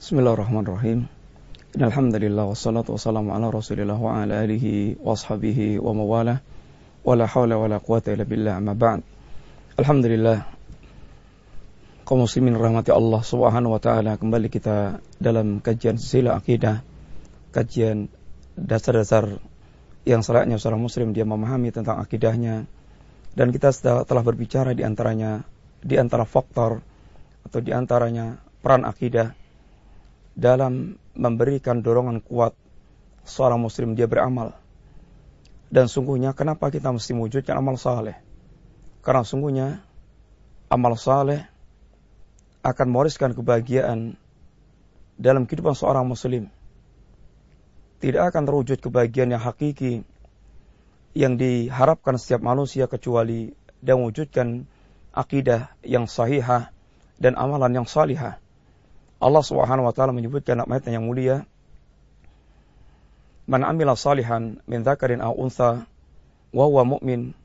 [0.00, 1.12] Bismillahirrahmanirrahim.
[1.76, 6.40] Alhamdulillah wassalatu wassalamu ala Rasulillah wa ala alihi wa wa mawalah.
[7.04, 9.04] Wa la hawla wa la quwata illa billah amma ba'd.
[9.76, 10.48] Alhamdulillah.
[12.08, 16.80] Kaum muslimin rahmati Allah Subhanahu wa taala kembali kita dalam kajian sila akidah,
[17.52, 18.08] kajian
[18.56, 19.36] dasar-dasar
[20.08, 22.64] yang selayaknya seorang muslim dia memahami tentang akidahnya
[23.36, 23.68] dan kita
[24.08, 25.44] telah berbicara di antaranya
[25.84, 26.80] di antara faktor
[27.44, 29.36] atau di antaranya peran akidah
[30.40, 32.56] dalam memberikan dorongan kuat
[33.28, 34.56] seorang muslim dia beramal.
[35.68, 38.16] Dan sungguhnya kenapa kita mesti mewujudkan amal saleh?
[39.04, 39.84] Karena sungguhnya
[40.72, 41.44] amal saleh
[42.64, 44.16] akan mewariskan kebahagiaan
[45.20, 46.48] dalam kehidupan seorang muslim.
[48.00, 50.08] Tidak akan terwujud kebahagiaan yang hakiki
[51.12, 53.52] yang diharapkan setiap manusia kecuali
[53.84, 54.64] dan mewujudkan
[55.12, 56.72] akidah yang sahihah
[57.20, 58.40] dan amalan yang salihah.
[59.20, 61.44] Allah Subhanahu wa taala menyebutkan ayatnya yang mulia
[63.50, 65.84] Man amila salihan min dzakarin aw untha
[66.54, 67.36] wa huwa mu'min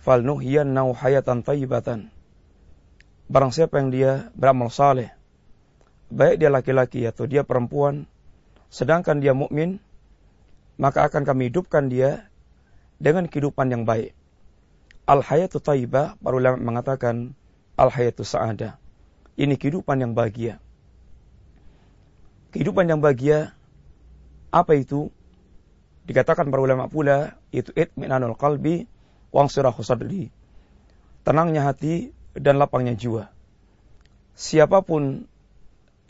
[0.00, 2.08] falnuhyiyannahu hayatan thayyibatan
[3.28, 5.12] Barang siapa yang dia beramal saleh
[6.12, 8.08] baik dia laki-laki atau dia perempuan
[8.72, 9.76] sedangkan dia mukmin
[10.80, 12.32] maka akan kami hidupkan dia
[13.02, 14.14] dengan kehidupan yang baik.
[15.04, 17.34] Al hayatu thayyibah para ulama mengatakan
[17.74, 18.78] al hayatu sa'adah
[19.34, 20.61] ini kehidupan yang bahagia.
[22.52, 23.56] Kehidupan yang bahagia
[24.52, 25.08] apa itu?
[26.04, 28.84] Dikatakan para ulama pula itu itminanul qalbi
[29.32, 30.28] wang sadri.
[31.24, 33.32] Tenangnya hati dan lapangnya jiwa.
[34.36, 35.24] Siapa pun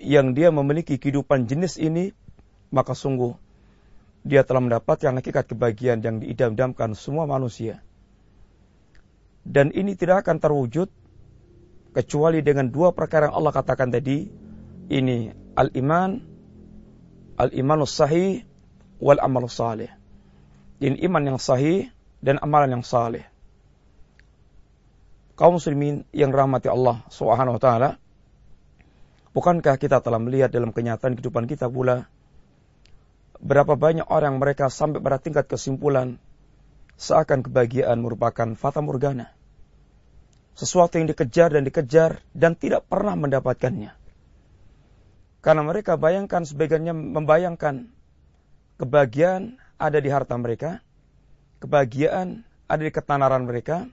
[0.01, 2.11] yang dia memiliki kehidupan jenis ini,
[2.75, 3.37] maka sungguh
[4.27, 7.83] dia telah mendapatkan hakikat kebahagiaan yang diidam-idamkan semua manusia.
[9.43, 10.89] Dan ini tidak akan terwujud
[11.93, 14.31] kecuali dengan dua perkara yang Allah katakan tadi
[14.89, 15.29] ini
[15.59, 16.32] al-iman
[17.39, 18.45] al-imanus sahih
[19.03, 19.91] wal amal salih
[20.83, 21.91] ini iman yang sahih
[22.23, 23.27] dan amalan yang saleh
[25.39, 27.91] kaum muslimin yang rahmati Allah Subhanahu wa taala
[29.33, 32.11] bukankah kita telah melihat dalam kenyataan kehidupan kita pula
[33.43, 36.23] berapa banyak orang mereka sampai pada tingkat kesimpulan
[37.03, 39.35] seakan kebahagiaan merupakan fata morgana.
[40.55, 43.91] Sesuatu yang dikejar dan dikejar dan tidak pernah mendapatkannya.
[45.43, 47.91] Karena mereka bayangkan sebagiannya membayangkan
[48.79, 50.79] kebahagiaan ada di harta mereka,
[51.59, 53.91] kebahagiaan ada di ketenaran mereka,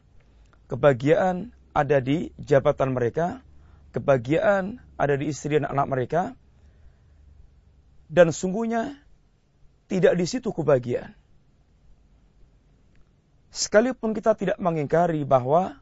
[0.69, 3.41] kebahagiaan ada di jabatan mereka,
[3.97, 6.21] kebahagiaan ada di istri dan anak mereka,
[8.13, 9.01] dan sungguhnya
[9.89, 11.17] tidak di situ kebahagiaan.
[13.49, 15.81] Sekalipun kita tidak mengingkari bahwa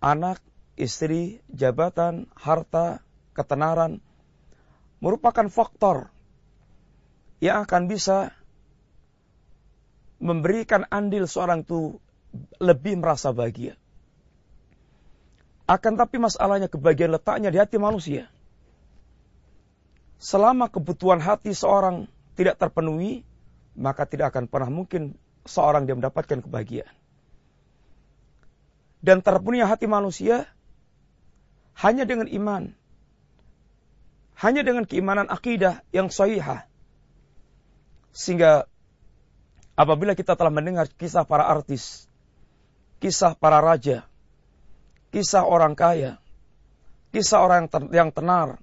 [0.00, 0.40] anak,
[0.80, 3.04] istri, jabatan, harta,
[3.36, 4.00] ketenaran
[5.04, 6.08] merupakan faktor
[7.44, 8.32] yang akan bisa
[10.16, 12.00] memberikan andil seorang itu
[12.56, 13.76] lebih merasa bahagia.
[15.68, 18.32] Akan tapi masalahnya kebahagiaan letaknya di hati manusia.
[20.16, 23.28] Selama kebutuhan hati seorang tidak terpenuhi,
[23.76, 27.04] maka tidak akan pernah mungkin seorang dia mendapatkan kebahagiaan
[29.04, 30.48] dan terpenuhnya hati manusia
[31.76, 32.72] hanya dengan iman.
[34.44, 36.68] Hanya dengan keimanan akidah yang sahihah.
[38.12, 38.68] Sehingga
[39.72, 42.04] apabila kita telah mendengar kisah para artis,
[43.00, 44.04] kisah para raja,
[45.16, 46.20] kisah orang kaya,
[47.08, 48.60] kisah orang yang tenar,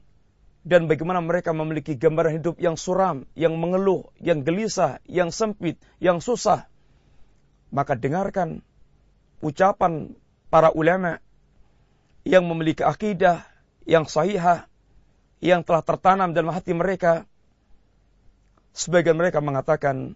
[0.62, 6.22] dan bagaimana mereka memiliki gambaran hidup yang suram, yang mengeluh, yang gelisah, yang sempit, yang
[6.22, 6.70] susah.
[7.73, 8.61] Maka dengarkan
[9.41, 10.14] ucapan
[10.53, 11.17] para ulama
[12.22, 13.50] yang memiliki akidah
[13.90, 14.70] yang sahihah
[15.41, 17.26] yang telah tertanam dalam hati mereka
[18.78, 20.14] sebagian mereka mengatakan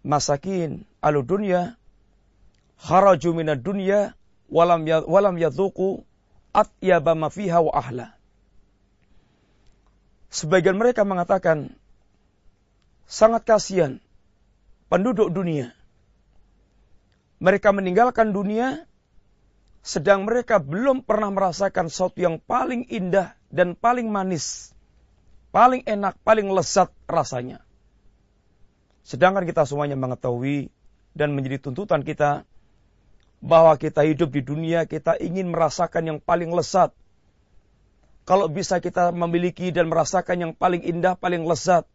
[0.00, 1.76] masakin alu dunya
[2.80, 4.16] kharaju minad dunya
[4.48, 6.02] walam ya, walam yadhuqu
[6.56, 8.16] atyaba ma fiha wa ahla.
[10.30, 11.74] Sebagian mereka mengatakan
[13.06, 13.98] sangat kasihan
[14.88, 15.74] penduduk dunia.
[17.40, 18.84] Mereka meninggalkan dunia
[19.80, 24.76] sedang mereka belum pernah merasakan sesuatu yang paling indah dan paling manis,
[25.50, 27.64] paling enak, paling lezat rasanya.
[29.00, 30.68] Sedangkan kita semuanya mengetahui
[31.16, 32.44] dan menjadi tuntutan kita
[33.40, 36.92] bahwa kita hidup di dunia, kita ingin merasakan yang paling lezat.
[38.28, 41.88] Kalau bisa kita memiliki dan merasakan yang paling indah, paling lezat.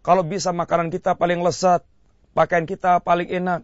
[0.00, 1.84] Kalau bisa makanan kita paling lezat,
[2.32, 3.60] pakaian kita paling enak,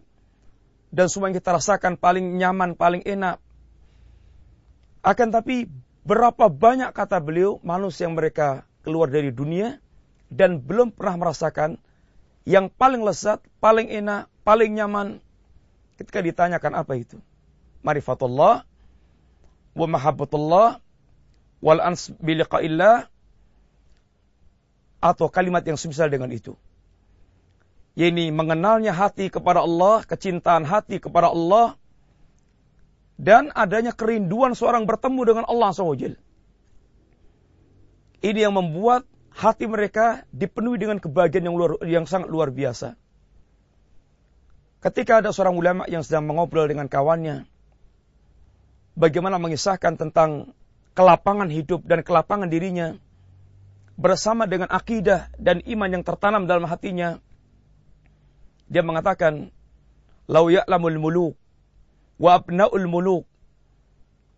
[0.95, 3.43] dan semua yang kita rasakan paling nyaman, paling enak.
[5.03, 5.67] Akan tapi
[6.05, 9.81] Berapa banyak kata beliau manusia yang mereka keluar dari dunia
[10.29, 11.81] dan belum pernah merasakan
[12.45, 15.17] yang paling lezat, paling enak, paling nyaman
[15.97, 17.17] ketika ditanyakan apa itu.
[17.81, 18.69] Marifatullah
[19.73, 20.77] wa mahabbatullah
[21.57, 23.09] wal ans biliqa'illah
[25.01, 26.53] atau kalimat yang semisal dengan itu.
[27.95, 31.79] Yaitu mengenalnya hati kepada Allah, kecintaan hati kepada Allah,
[33.15, 36.19] dan adanya kerinduan seorang bertemu dengan Allah SWT.
[38.19, 42.99] Ini yang membuat hati mereka dipenuhi dengan kebahagiaan yang luar yang sangat luar biasa.
[44.83, 47.47] Ketika ada seorang ulama yang sedang mengobrol dengan kawannya,
[48.93, 50.53] bagaimana mengisahkan tentang
[50.95, 52.95] kelapangan hidup dan kelapangan dirinya
[53.95, 57.23] bersama dengan akidah dan iman yang tertanam dalam hatinya.
[58.65, 59.53] Dia mengatakan,
[60.25, 61.33] "Lau ya'lamul muluk
[62.15, 63.23] wa abnaul muluk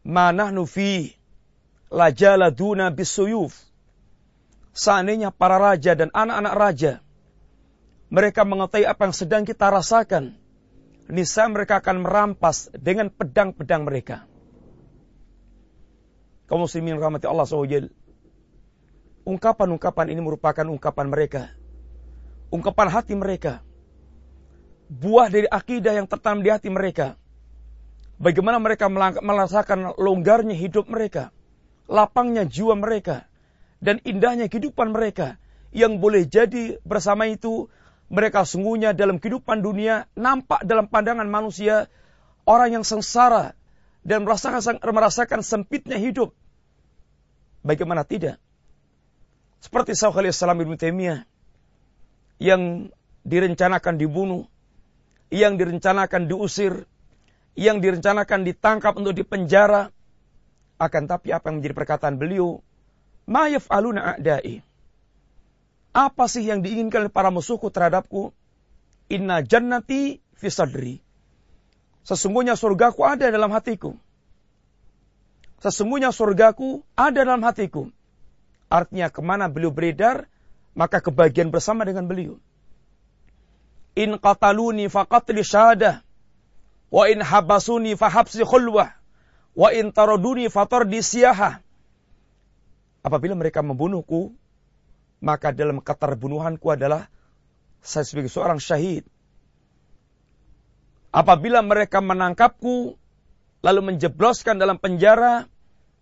[0.07, 1.13] ma nahnu fi
[1.93, 3.53] lajaladuna bisuyuf.
[4.77, 6.93] Seandainya para raja dan anak-anak raja
[8.07, 10.37] mereka mengetahui apa yang sedang kita rasakan
[11.09, 14.29] niscaya mereka akan merampas dengan pedang-pedang mereka.
[16.47, 17.91] Kaum muslimin rahmati Allah SWT
[19.27, 21.51] ungkapan-ungkapan ini merupakan ungkapan mereka
[22.47, 23.59] ungkapan hati mereka
[24.87, 27.19] buah dari akidah yang tertanam di hati mereka
[28.17, 28.89] Bagaimana mereka
[29.21, 31.29] merasakan longgarnya hidup mereka,
[31.85, 33.29] lapangnya jiwa mereka,
[33.77, 35.37] dan indahnya kehidupan mereka
[35.69, 37.69] yang boleh jadi bersama itu
[38.09, 41.93] mereka sungguhnya dalam kehidupan dunia nampak dalam pandangan manusia
[42.49, 43.53] orang yang sengsara
[44.01, 46.33] dan merasakan, merasakan sempitnya hidup.
[47.61, 48.41] Bagaimana tidak?
[49.61, 51.21] Seperti Sayyid Salam Ibn Taimiyah
[52.41, 52.89] yang
[53.21, 54.49] direncanakan dibunuh,
[55.33, 56.87] yang direncanakan diusir,
[57.57, 59.91] yang direncanakan ditangkap untuk dipenjara.
[60.77, 62.61] Akan tapi apa yang menjadi perkataan beliau?
[63.25, 64.61] Ma'yaf aluna a'dai.
[65.97, 68.29] Apa sih yang diinginkan oleh para musuhku terhadapku?
[69.09, 71.01] Inna jannati fi sadri.
[72.05, 73.97] Sesungguhnya surgaku ada dalam hatiku.
[75.59, 77.89] Sesungguhnya surgaku ada dalam hatiku.
[78.69, 80.29] Artinya ke mana beliau beredar,
[80.77, 82.37] maka kebahagiaan bersama dengan beliau.
[83.97, 86.05] In qataluni faqatli syahadah.
[86.93, 88.93] Wa in habasuni fahabsi khulwah.
[89.57, 91.65] Wa in taraduni fatardi siyaha.
[93.01, 94.37] Apabila mereka membunuhku,
[95.17, 97.09] maka dalam keterbunuhanku adalah
[97.81, 99.07] saya sebagai seorang syahid.
[101.09, 102.99] Apabila mereka menangkapku,
[103.65, 105.49] lalu menjebloskan dalam penjara,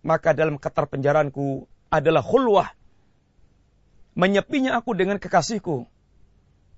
[0.04, 2.68] maka dalam keterpenjaranku adalah khulwah.
[4.12, 5.88] Menyepinya aku dengan kekasihku.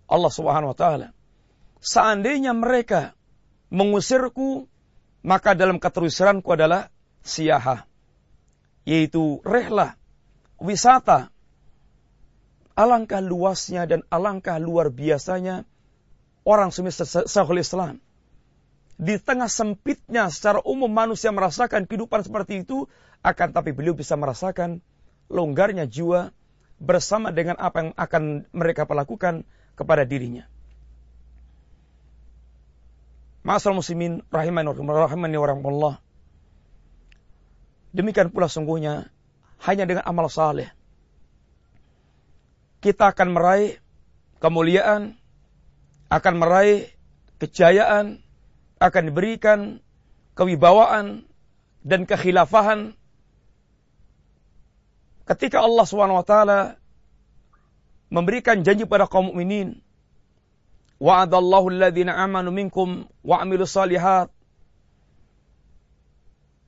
[0.09, 1.09] Allah subhanahu wa ta'ala.
[1.79, 3.15] Seandainya mereka
[3.69, 4.67] mengusirku,
[5.23, 6.89] maka dalam keterusanku adalah
[7.23, 7.85] siaha,
[8.89, 9.95] yaitu rehlah,
[10.59, 11.31] wisata.
[12.79, 15.67] Alangkah luasnya dan alangkah luar biasanya
[16.47, 17.99] orang semisal Syekhul Islam.
[18.99, 22.87] Di tengah sempitnya secara umum manusia merasakan kehidupan seperti itu,
[23.23, 24.79] akan tapi beliau bisa merasakan
[25.27, 26.31] longgarnya jiwa
[26.79, 28.23] bersama dengan apa yang akan
[28.55, 29.43] mereka lakukan
[29.79, 30.45] kepada dirinya.
[33.47, 35.95] Ma'asal muslimin rahimani rahimani Allah.
[37.95, 39.09] Demikian pula sungguhnya
[39.63, 40.69] hanya dengan amal saleh
[42.79, 43.79] kita akan meraih
[44.39, 45.19] kemuliaan,
[46.09, 46.87] akan meraih
[47.43, 48.23] kejayaan,
[48.79, 49.83] akan diberikan
[50.39, 51.27] kewibawaan
[51.83, 52.95] dan kekhilafahan
[55.27, 56.35] ketika Allah SWT
[58.09, 59.81] memberikan janji pada kaum mukminin
[60.99, 64.35] Wa'adallahu alladhina amanu minkum wa amilu salihat.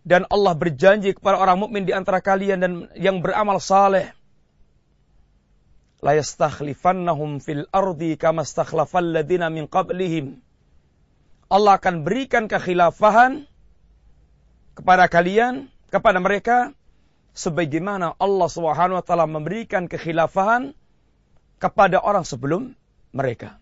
[0.06, 4.14] Dan Allah berjanji kepada orang mukmin di antara kalian dan yang beramal saleh.
[6.00, 10.40] La yastakhlifannahum fil ardi kama stakhlafal ladina min qablihim.
[11.50, 13.44] Allah akan berikan kekhilafahan
[14.78, 16.72] kepada kalian, kepada mereka
[17.34, 20.72] sebagaimana Allah Subhanahu wa taala memberikan kekhilafahan
[21.60, 22.72] kepada orang sebelum
[23.12, 23.60] mereka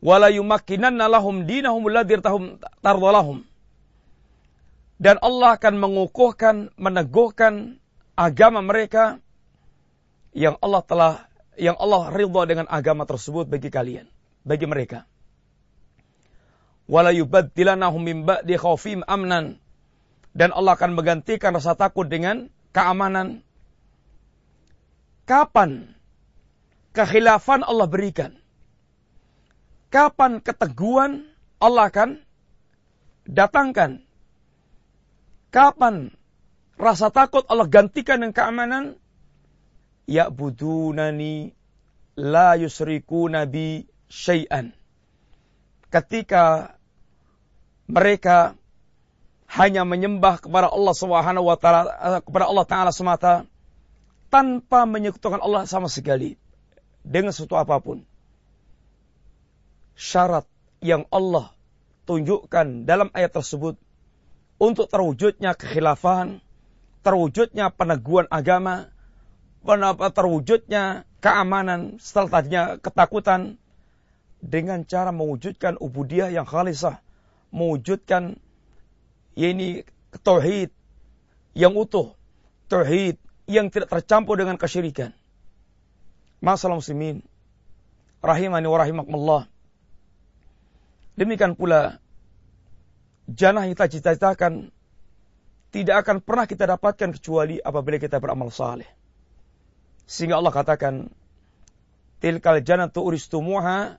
[0.00, 2.18] wala yumakkinanna lahum dinahum alladhi
[2.80, 3.44] tardalahum.
[5.00, 7.80] Dan Allah akan mengukuhkan, meneguhkan
[8.20, 9.16] agama mereka
[10.36, 11.12] yang Allah telah
[11.56, 14.08] yang Allah ridha dengan agama tersebut bagi kalian,
[14.44, 15.08] bagi mereka.
[16.84, 18.60] Wala yubaddilanahum min ba'di
[19.08, 19.56] amnan.
[20.30, 23.40] Dan Allah akan menggantikan rasa takut dengan keamanan.
[25.30, 25.94] Kapan
[26.90, 28.40] kekhilafan Allah berikan?
[29.90, 31.26] kapan keteguhan
[31.60, 32.10] Allah akan
[33.26, 34.00] datangkan.
[35.50, 36.14] Kapan
[36.78, 38.84] rasa takut Allah gantikan dengan keamanan.
[40.06, 41.54] Ya'budunani
[42.18, 44.74] la yusriku nabi syai'an.
[45.90, 46.74] Ketika
[47.90, 48.54] mereka
[49.50, 53.42] hanya menyembah kepada Allah Subhanahu wa taala kepada Allah taala semata
[54.30, 56.38] tanpa menyekutukan Allah sama sekali
[57.02, 58.06] dengan sesuatu apa pun.
[59.98, 60.48] Syarat
[60.80, 61.52] yang Allah
[62.08, 63.76] tunjukkan dalam ayat tersebut
[64.56, 66.40] untuk terwujudnya kekhilafan,
[67.04, 68.88] terwujudnya peneguhan agama,
[70.16, 73.60] terwujudnya keamanan setelah tadinya ketakutan
[74.40, 77.04] dengan cara mewujudkan ubudiyah yang khalisah,
[77.52, 78.40] mewujudkan
[79.36, 79.84] ya ini
[80.24, 80.72] tauhid
[81.52, 82.16] yang utuh,
[82.72, 83.20] tauhid
[83.50, 85.10] yang tidak tercampur dengan kesyirikan.
[86.38, 87.20] Masalah muslimin,
[88.22, 89.42] rahimani wa rahimakumullah.
[91.18, 91.98] Demikian pula,
[93.28, 94.70] jannah yang kita cita-citakan
[95.74, 98.88] tidak akan pernah kita dapatkan kecuali apabila kita beramal saleh.
[100.06, 101.12] Sehingga Allah katakan,
[102.20, 103.96] Tilkal jannatu uristumuha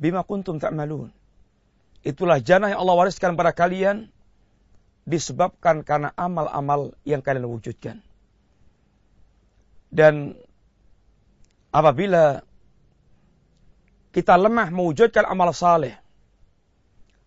[0.00, 1.12] bima kuntum ta'malun.
[2.00, 4.08] Itulah jannah yang Allah wariskan pada kalian
[5.04, 8.05] disebabkan karena amal-amal yang kalian wujudkan.
[9.92, 10.36] Dan
[11.70, 12.42] apabila
[14.10, 15.96] kita lemah mewujudkan amal saleh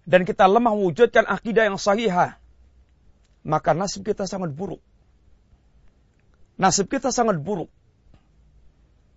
[0.10, 2.38] dan kita lemah mewujudkan akidah yang sahihah,
[3.46, 4.82] maka nasib kita sangat buruk.
[6.60, 7.72] Nasib kita sangat buruk.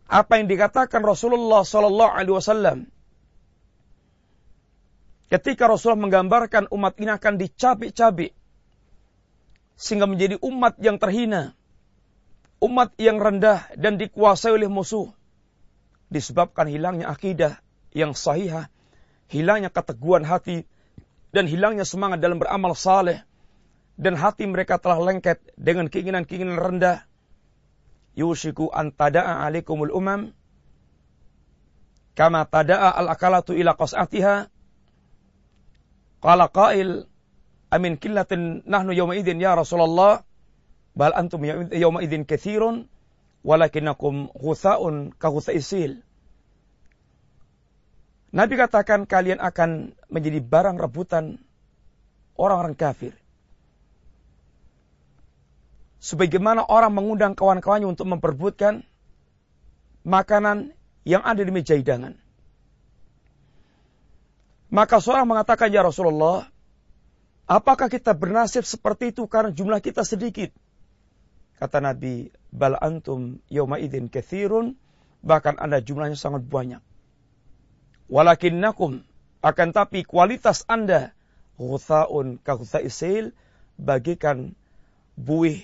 [0.06, 2.78] Apa yang dikatakan Rasulullah Sallallahu Alaihi Wasallam
[5.32, 8.36] Ketika Rasulullah menggambarkan umat ini akan dicabik-cabik.
[9.80, 11.56] Sehingga menjadi umat yang terhina.
[12.62, 15.10] Umat yang rendah dan dikuasai oleh musuh.
[16.14, 17.58] Disebabkan hilangnya akidah
[17.90, 18.70] yang sahihah.
[19.26, 20.62] Hilangnya keteguhan hati.
[21.34, 23.26] Dan hilangnya semangat dalam beramal saleh.
[23.98, 27.02] Dan hati mereka telah lengket dengan keinginan-keinginan rendah.
[28.14, 30.30] Yushiku antada'a alaikumul umam.
[32.14, 34.52] Kama tada'a al-akalatu ila qas'atiha
[36.22, 37.10] Qala qail
[37.74, 40.22] amin killatin nahnu yawma idin ya Rasulullah
[40.92, 42.88] bal antum yawma idin kathirun
[43.42, 46.00] walakinakum ghutha'un ka isil.
[48.32, 51.36] Nabi katakan kalian akan menjadi barang rebutan
[52.40, 53.12] orang-orang kafir.
[56.00, 58.82] Sebagaimana orang mengundang kawan-kawannya untuk memperbutkan
[60.02, 60.74] makanan
[61.06, 62.18] yang ada di meja hidangan.
[64.72, 66.48] Maka seorang mengatakan, Ya Rasulullah,
[67.44, 70.50] apakah kita bernasib seperti itu karena jumlah kita sedikit?
[71.62, 74.74] Kata Nabi, Bal antum yawma idin kathirun,
[75.22, 76.82] bahkan anda jumlahnya sangat banyak.
[78.10, 79.06] Walakinnakum,
[79.46, 81.14] akan tapi kualitas anda,
[81.62, 83.30] Ghutha'un kahutha isil,
[83.78, 84.58] bagikan
[85.14, 85.62] buih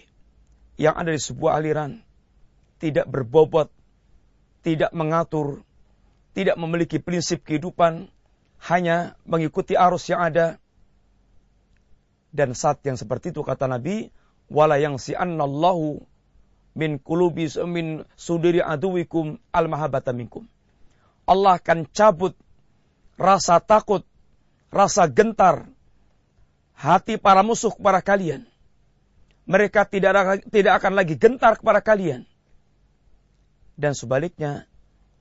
[0.78, 1.99] yang ada di sebuah aliran.
[2.78, 3.67] Tidak berbobot,
[4.62, 5.67] tidak mengatur,
[6.31, 8.07] tidak memiliki prinsip kehidupan,
[8.71, 10.62] hanya mengikuti arus yang ada.
[12.31, 14.14] Dan saat yang seperti itu kata Nabi,
[14.49, 16.02] wala yang si annallahu
[16.76, 20.49] min kulubi min sudiri aduwikum al mahabata minkum.
[21.28, 22.33] Allah akan cabut
[23.21, 24.07] rasa takut,
[24.73, 25.69] rasa gentar
[26.73, 28.47] hati para musuh kepada kalian.
[29.49, 32.25] Mereka tidak tidak akan lagi gentar kepada kalian.
[33.78, 34.67] Dan sebaliknya,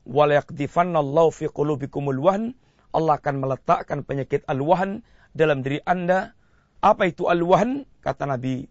[0.07, 2.57] wala yakdifannallahu fi qulubikumul wahn
[2.96, 5.03] Allah akan meletakkan penyakit al-wahan
[5.36, 6.34] dalam diri Anda.
[6.79, 7.86] Apa itu al-wahan?
[8.01, 8.65] Kata Nabi,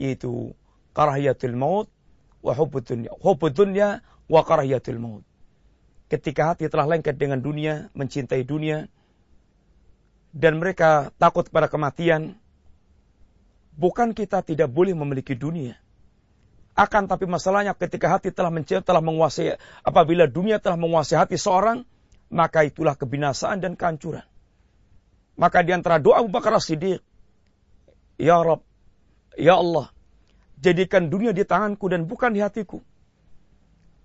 [0.00, 0.56] yaitu
[0.96, 1.92] karahiyatul maut
[2.40, 3.12] wa hubbud dunya.
[3.20, 4.00] Hubbud dunya
[4.32, 5.24] wa karahiyatul maut.
[6.08, 8.88] Ketika hati telah lengket dengan dunia, mencintai dunia,
[10.32, 12.40] dan mereka takut pada kematian,
[13.76, 15.78] bukan kita tidak boleh memiliki dunia.
[16.74, 21.84] Akan tapi masalahnya ketika hati telah mencintai, telah menguasai, apabila dunia telah menguasai hati seorang,
[22.32, 24.24] maka itulah kebinasaan dan kehancuran.
[25.38, 27.02] Maka di antara doa Abu Bakar Siddiq,
[28.20, 28.60] Ya Rob,
[29.38, 29.90] Ya Allah,
[30.58, 32.82] jadikan dunia di tanganku dan bukan di hatiku.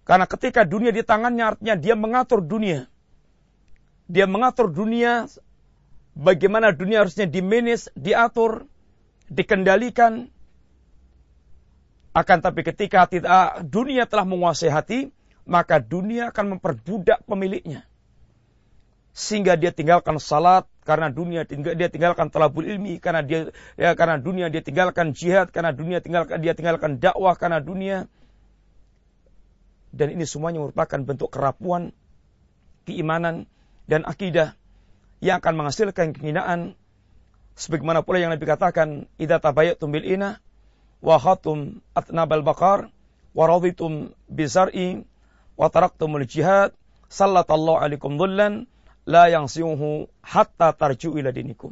[0.06, 2.86] Karena ketika dunia di tangannya artinya dia mengatur dunia.
[4.06, 5.26] Dia mengatur dunia
[6.14, 8.70] bagaimana dunia harusnya dimenis, diatur,
[9.34, 10.30] dikendalikan.
[12.16, 15.10] Akan tapi ketika hati, ah, dunia telah menguasai hati,
[15.50, 17.84] maka dunia akan memperbudak pemiliknya
[19.16, 24.54] sehingga dia tinggalkan salat karena dunia dia tinggalkan talabul ilmi karena dia ya, karena dunia
[24.54, 28.06] dia tinggalkan jihad karena dunia tinggalkan dia tinggalkan dakwah karena dunia.
[29.96, 31.90] Dan ini semuanya merupakan bentuk kerapuan
[32.86, 33.50] keimanan
[33.90, 34.54] dan akidah
[35.26, 36.78] yang akan menghasilkan kehinaan
[37.58, 40.38] sebagaimana pula yang Nabi katakan idza tabayatum bil ina
[41.02, 42.92] wa khatum atnabal bakar
[43.34, 45.02] wa raditum bizar'i
[45.56, 46.76] wa taraktumul jihad
[47.08, 48.68] sallatallahu alaikum dhullan
[49.06, 51.72] la yang siuhu hatta tarju ila dinikum.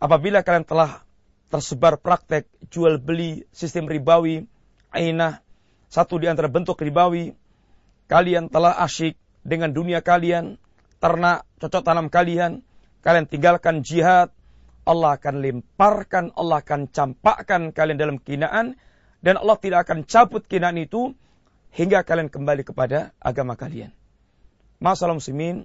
[0.00, 1.04] Apabila kalian telah
[1.52, 4.48] tersebar praktek jual beli sistem ribawi,
[4.90, 5.44] ainah,
[5.92, 7.36] satu di antara bentuk ribawi,
[8.10, 9.14] kalian telah asyik
[9.44, 10.56] dengan dunia kalian,
[10.98, 12.64] ternak, cocok tanam kalian,
[13.04, 14.32] kalian tinggalkan jihad,
[14.84, 18.76] Allah akan lemparkan, Allah akan campakkan kalian dalam kinaan,
[19.24, 21.16] dan Allah tidak akan cabut kinaan itu
[21.72, 23.92] hingga kalian kembali kepada agama kalian.
[24.84, 25.64] Masalah muslimin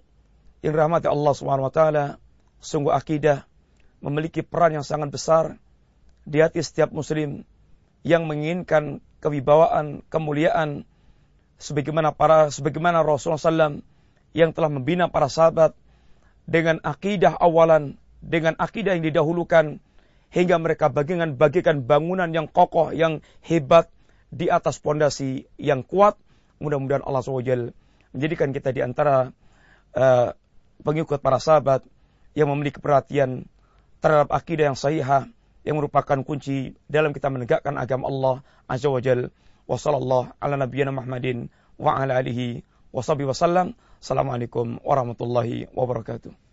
[0.60, 1.82] yang rahmati Allah SWT,
[2.60, 3.48] sungguh akidah
[4.04, 5.56] memiliki peran yang sangat besar
[6.28, 7.48] di hati setiap muslim
[8.04, 10.88] yang menginginkan kewibawaan, kemuliaan,
[11.60, 13.84] sebagaimana para sebagaimana Rasulullah SAW
[14.32, 15.76] yang telah membina para sahabat
[16.48, 19.84] dengan akidah awalan, dengan akidah yang didahulukan
[20.32, 23.92] hingga mereka bagikan bagikan bangunan yang kokoh, yang hebat
[24.32, 26.16] di atas pondasi yang kuat.
[26.60, 27.72] Mudah-mudahan Allah SWT
[28.12, 29.32] menjadikan kita di antara
[29.96, 30.30] uh,
[30.84, 31.84] pengikut para sahabat
[32.34, 33.48] yang memiliki perhatian
[34.00, 35.28] terhadap akidah yang sahihah
[35.68, 39.30] yang merupakan kunci dalam kita menegakkan agama Allah Azza wa Jal.
[39.70, 43.78] Wa sallallahu ala nabiyyina Muhammadin wa ala alihi wasallam.
[44.00, 46.49] Assalamualaikum warahmatullahi wabarakatuh.